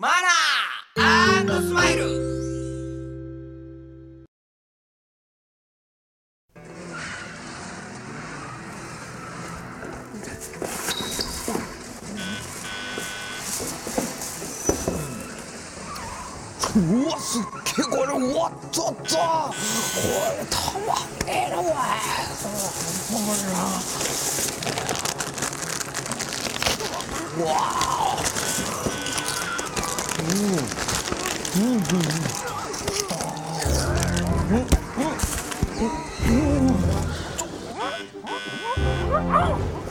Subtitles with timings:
[0.00, 2.06] マナースマイル。
[16.76, 18.92] うわすっげえこれうわっとっと。
[18.94, 19.52] こ
[20.38, 21.66] れたまんねえなおい
[27.36, 28.37] うわ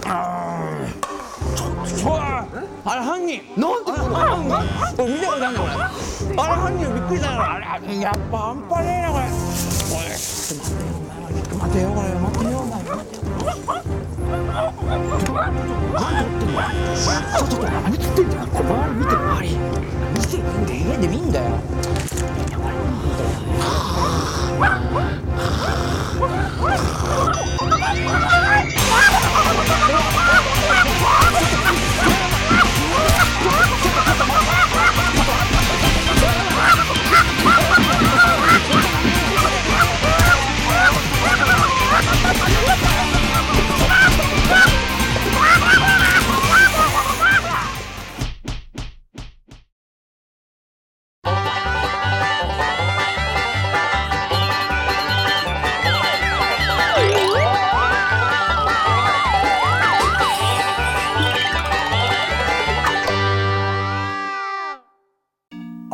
[0.06, 0.78] あ
[2.86, 4.50] あれ犯人なんでこの犯人
[5.08, 5.72] 見たことあるんだこれ
[6.38, 7.66] あれ犯人びっくりしたよあれ
[8.00, 9.32] やっぱ半端ねえなこれこ
[10.04, 10.58] れちょ
[11.42, 12.98] っと待ってよこれ待ってよ待ってよ
[17.38, 19.27] ちょっと何撮ってんだよこれ周り見て周り見てんで
[21.38, 21.77] 家で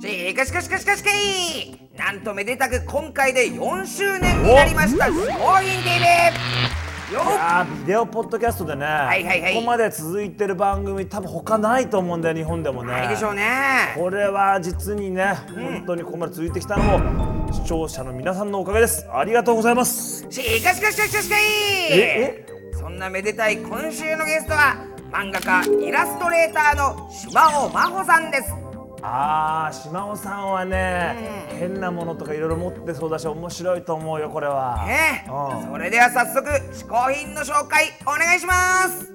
[0.00, 21.42] しかしかしかしかしかいなんとめでたく今回で4周年になりました嗜好品 TV よあビデオポッドキャストでね、はいはいはいここまで続いてる番組多分他ないと思うんだよ日本でもねないでしょうねこれは実にね、本当にここまで続いてきたのも視聴者の皆さんのおかげですありがとうございますしかしかしかしかしかい
[21.90, 24.82] えそんなめでたい今週のゲストは
[25.12, 28.69] 漫画家イラストレーターの島尾真帆さんです
[29.02, 35.72] あー島尾さんはね、変なものとかいろいろ持ってそうだし面白いと思うよこれは、ねうん。
[35.72, 38.54] それでは早速嗜好品の紹介お願いしま
[38.88, 39.12] す。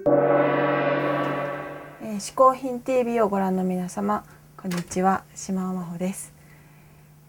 [2.02, 4.24] えー、嗜好品 TV をご覧の皆様
[4.58, 6.34] こんにちは島尾真帆です、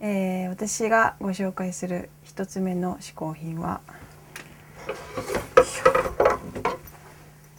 [0.01, 3.81] えー私がご紹介する一つ目の嗜好品は、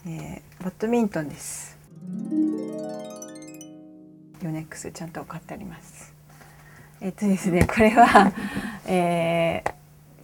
[0.06, 1.77] えーバドミントンです
[4.42, 6.12] ヨネックスちゃんと買ってあります。
[7.00, 8.32] えっとですねこれは、
[8.86, 9.78] えー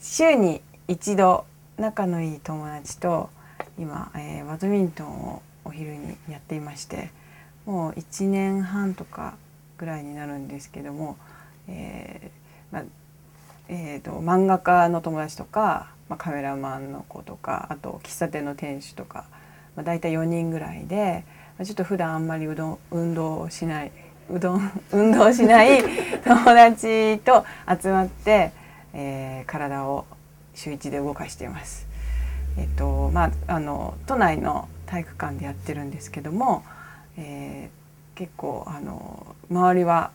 [0.07, 1.47] 週に一度
[1.79, 3.31] 仲のいい友達と
[3.79, 7.11] 今、えーバドミントンをお昼にやっていまして
[7.65, 9.37] もう1年半とか
[9.79, 11.17] ぐらいになるんですけども、
[11.69, 12.85] えーま
[13.69, 19.25] えー、と漫画家の友達とか、まあ、カメラマンの子とかあと喫茶店の店主とか、
[19.75, 21.25] まあ、大体4人ぐらいで、
[21.59, 23.93] まあ、ちょっと普段あんまりうど運動をしない
[24.31, 25.83] うどん 運動しない
[26.25, 27.45] 友達と
[27.81, 28.53] 集まって、
[28.93, 30.07] えー体を
[30.55, 31.87] 週一で動かしています。
[32.57, 36.63] えっとまあ、あの都内の体育館でやってるんですけども、
[37.17, 40.13] えー結構あの周りは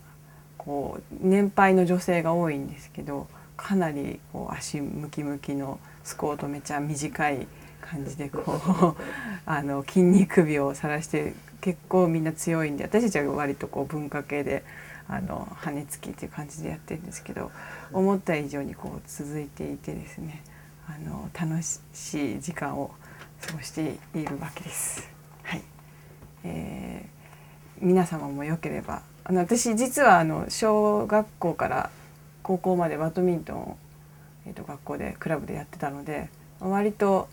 [0.57, 3.27] こう年配の女性が多いんですけど
[3.57, 7.45] かなりこう足ムキムキのスコートめちゃ短い
[7.81, 9.01] 感じでこう
[9.45, 14.63] あの筋肉美を晒して結構みんな強いんで私たちは割とこう文化系で
[15.07, 17.51] あの羽根つきっていう感じでやってるんですけど
[17.91, 20.43] 思った以上にこう続いていてですね
[20.87, 21.79] あの楽し
[22.35, 22.91] い時間を
[23.45, 25.07] 過ごしているわけです。
[25.43, 25.61] はい
[26.43, 27.19] えー
[27.81, 31.89] 皆様もよければあの私実はあの小学校から
[32.43, 33.77] 高校までバドミントンを、
[34.45, 36.29] えー、と学校でクラブでやってたので
[36.59, 37.29] 割と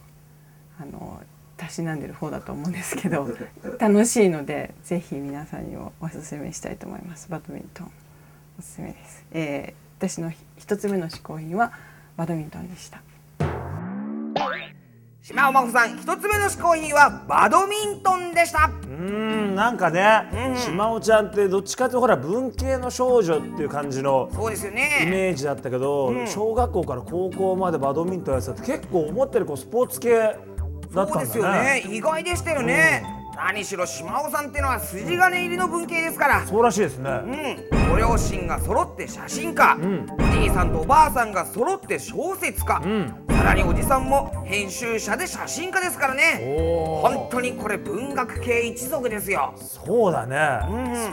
[0.81, 1.21] あの
[1.57, 3.29] たしなんでる方だと思うんですけど
[3.79, 7.29] 楽しいのでぜひ皆さんにもおすすめしたいと思います。
[7.31, 7.91] バドミントン。
[8.59, 11.73] おすすめです、えー私の一つ目の嗜好品は
[12.19, 13.01] バドミントンでした。
[15.23, 18.71] 島尾真帆さん一つ目の嗜好品はバドミントンでした。
[18.83, 30.37] うーんなんかね、島尾ちゃんってどっちかっていうとほら文系の少女っていう感じのそうですよイねメージだったけど、小学校から高校までバドミントンやってたって結構思ったよりこうスポーツ系
[30.95, 31.27] だったんだね。
[31.27, 31.85] そうですよね。
[31.89, 36.47] 意外でしたよね、何しろ島尾さんってのは筋金入りの文系ですから。
[36.47, 39.77] そうらしいですね、うん、ご両親が揃って写真家、
[40.19, 42.83] おじいさんとおばあさんが揃って小説家、
[43.29, 47.03] さらにおじさんも編集者で写真家ですからね。
[47.03, 49.53] 本当にこれ文学系一族ですよ。
[49.57, 50.61] そうだね、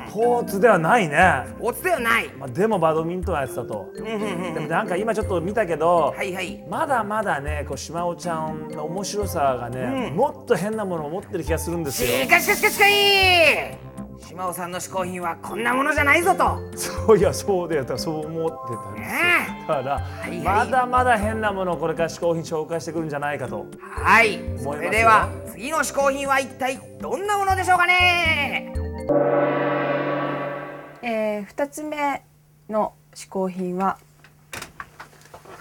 [0.10, 2.30] スポーツではないね、おつではない。
[2.40, 6.64] まあ、でもバドミントンやってたと、でもなんか今ちょっと見たけど、はいはい。
[6.69, 13.77] まだまだねこう島尾ちゃんの面白さがね、もっと変なものを持ってる気がするんですよしかしかしかしかい
[14.27, 16.60] 島尾さんの嗜好品はこんなものじゃないぞと。
[16.77, 19.19] そういやそうだよそう思ってたんですよ。
[19.19, 20.65] ねだから、いはい。
[20.65, 23.65] まだまだ変なものをこれから嗜好品紹介してくるんじゃないかと。
[23.80, 24.39] はい。
[24.57, 28.74] それでは次の嗜好品は一体どんなものでしょうかね。
[31.01, 32.24] えー、2つ目
[32.69, 33.98] の嗜好品は、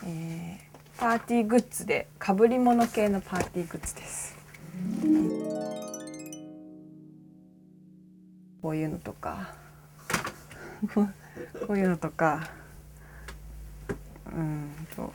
[0.04, 0.72] えー
[1.02, 4.36] パーティーグッズでかぶり物系のパーティーグッズです。
[8.62, 9.52] こういうのとか。
[10.94, 11.08] こ
[11.70, 12.48] ういうのとか。
[14.26, 15.12] うんと、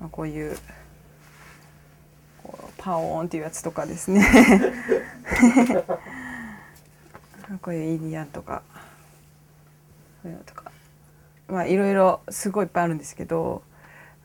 [0.00, 0.56] まあ、こういう
[2.42, 4.24] こうパオーンっていうやつとかですね。
[7.60, 8.62] こういうインディアンとか。
[10.22, 10.70] こういうのとか。
[11.48, 13.62] まあいろいろすごいいっぱいあるんですけど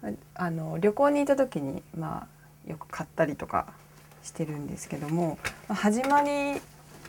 [0.02, 2.28] ああの旅行に行った時にま
[2.66, 3.74] あよく買ったりとか
[4.24, 6.62] してるんですけども、まあ始まり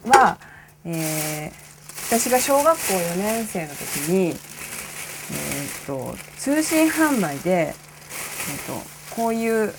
[0.08, 0.38] は、
[0.84, 1.68] えー
[2.08, 8.82] 私が小学校4年生の時に、えー、と通信販売で、えー、と
[9.14, 9.74] こういう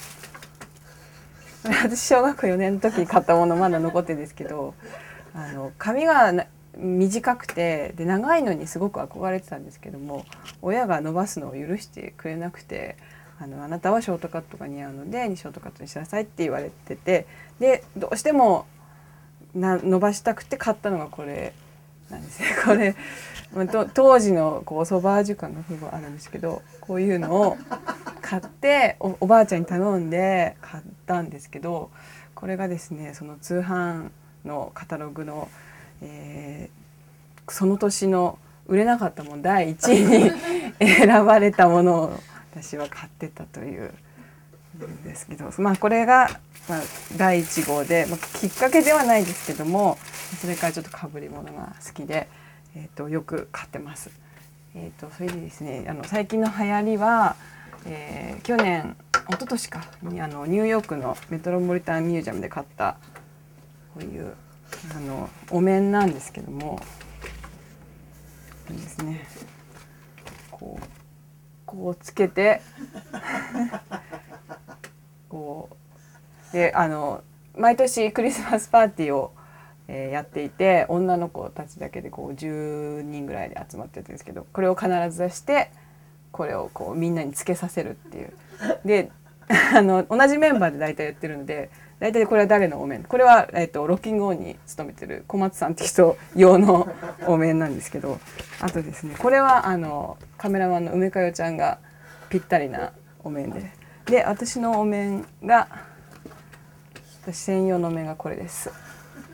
[1.65, 4.75] 私小学校4年の時に買ったものまだ残ってるんですけど
[5.33, 6.45] あの髪がな
[6.77, 10.23] 短くてで長いのにすごく憧れてたんですけども
[10.61, 12.95] 親が伸ばすのを許してくれなくて
[13.39, 17.25] あのあなたはショートカットが似合うのでショートカットにしなさいって言われてて
[17.59, 18.67] でどうしても
[19.55, 21.53] な伸ばしたくて買ったのがこれ。
[22.09, 22.95] なんですねこれ
[23.53, 27.57] まあと当時のこうソバージュ感がすごいあるんですけどこういうのを
[28.19, 31.91] 買っておおばあちゃんに頼んで買ったんですけど
[32.33, 34.09] これがですねその通販
[34.43, 35.49] のカタログの、
[36.01, 36.79] えー
[37.51, 38.37] その年の
[38.67, 40.31] 売れなかったもの第1位に
[40.79, 42.19] 選ばれたものを
[42.51, 43.91] 私は買ってたという
[45.03, 46.29] ですけどまあこれが、
[46.69, 46.81] まあ、
[47.17, 49.97] 第1号で、まあ、きっかけではないですけども
[50.39, 52.29] それからちょっとかぶり物が好きで、
[52.75, 54.11] えー、とよく買ってます。
[54.75, 57.35] えー、とそれでですねあの最近の流行りは、
[57.85, 58.95] えー去年
[59.29, 62.97] 一昨年かにあのニューヨークのメトロポリタンミュージアムで買った
[63.93, 64.33] こういう
[64.95, 66.81] あのお面なんですけども
[68.71, 69.27] いいですね
[70.49, 70.85] こう
[71.65, 72.61] こうつけて
[75.29, 75.69] こ
[76.51, 77.23] うであの
[77.57, 79.31] 毎年クリスマスパーティーを、
[79.87, 85.71] えーやっていて女の子たちだけでこう10人ぐらいで集まってるんですけどこれを必ず出して
[86.31, 88.33] これをこうみんなにつけさせるっていう。
[88.85, 89.11] で
[89.75, 93.03] あの同じメンバーで大体やってるので大体これは誰のお面？
[93.03, 96.87] これは、えっとロッキングオンに勤めてる小松さんって人用の
[97.27, 98.19] お面なんですけど
[98.61, 101.79] あとですねこれはあのカメラマンの梅かよちゃんが
[102.29, 102.93] ぴったりな
[103.23, 103.78] お面で
[104.09, 105.67] で私のお面が
[107.21, 108.71] 私専用の面がこれです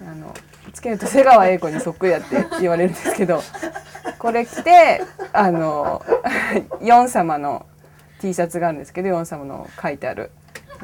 [0.02, 0.34] あの
[0.74, 3.42] つけると瀬川栄子にそっくりだって言われるんですけど
[4.20, 5.02] これ着て
[5.32, 6.04] あの
[6.82, 7.66] ヨン様の
[8.20, 10.32] T シャツがあるんですけどヨン様の書いてある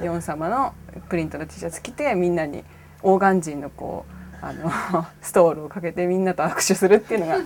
[0.02, 0.74] ヨン様の
[1.10, 2.64] プリントの T シャツ着てみんなに
[3.04, 4.72] オーガンジーのこうあの
[5.22, 7.40] ストールをかけてみんなと握手するっていうのが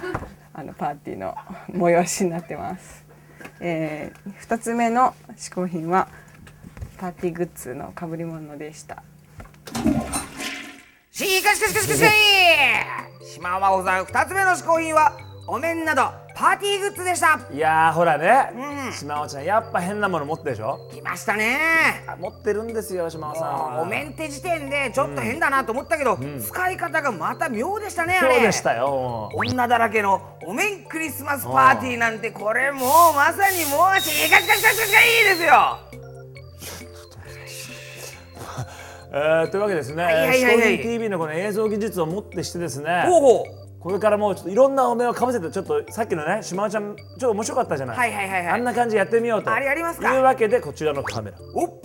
[0.54, 1.36] あのパーティーの
[1.72, 3.04] 催しになってます。
[3.60, 6.08] えー、2つ目の嗜好品は
[7.06, 9.04] パーティーグッズの被り物でした。
[11.12, 12.02] しかしかしかしかし
[13.32, 15.16] 島尾さん2つ目の嗜好品は
[15.48, 16.02] お面など
[16.36, 17.40] パーティーグッズでした。
[17.54, 18.52] いやーほらね、
[18.88, 18.92] うん。
[18.92, 20.80] 島尾ちゃんやっぱ変なもの持ってるでしょ？
[20.92, 21.60] 来ましたね。
[22.08, 23.44] あ持ってるんですよ島尾さん。
[23.54, 28.34] はお面って時点でちょっと変だなと思ったけど、使い方がまた妙でしたねあれ。
[28.34, 29.30] そうでしたよ。
[29.36, 32.82] 女だらけのお面クリスマスパーティーなんてこれもう
[33.14, 35.78] まさにもうしかしかしかしかしかいいですよ
[39.18, 40.56] えーというわけですね、はいはいはいはい。
[40.56, 43.80] 嗜好品 TV のこの映像技術をもってしてですねほうほう。
[43.80, 48.48] これからもうちょっといろんなお面をかぶせてちょっとさっきのね島尾ちゃんちょっと面白かったじゃない、はいはいはいはい。
[48.50, 49.54] あんな感じでやってみようと。
[49.54, 50.14] あれやりますか？
[50.14, 51.38] いうわけでこちらのカメラ。
[51.56, 51.82] お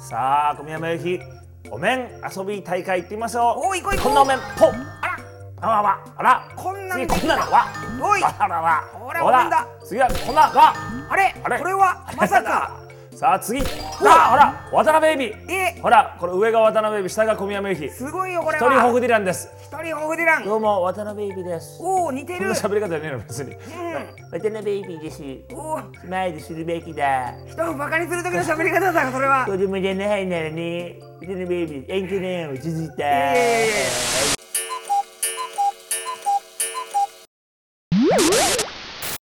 [0.00, 1.20] さあ小宮山由紀
[1.70, 3.68] お面遊び大会行ってみましょう。
[3.68, 6.48] おい行こう行こんなお面ポンあらあわあら。
[6.56, 7.66] こんなん次こんなのわ
[8.02, 8.24] おい。
[8.24, 9.68] あらわほらお面だ。
[9.84, 10.74] 次はこんなわ
[11.10, 11.58] あれあれ。
[11.58, 12.78] これはまさか。
[13.14, 13.60] さあ次。
[13.62, 13.70] さ
[14.02, 14.68] あほら。
[14.72, 15.52] 渡辺エビ。
[15.52, 19.48] えほらこれ上が渡辺下が小宮山由紀すごいよこれ一人ホはフディランです。
[19.60, 20.44] 一人ホフディラン。
[20.44, 21.76] どうも渡辺エビです。
[21.80, 22.50] おお似てる。
[22.50, 23.56] 喋り方ねえの別に。
[24.30, 25.20] 渡辺エビです。
[25.52, 27.34] おおスマイルするべきだ。
[27.50, 29.44] 人をバカにする時の喋り方だそれは。
[29.44, 34.41] 子供じゃないならね渡辺エビ遠距離を続いたいやいやいや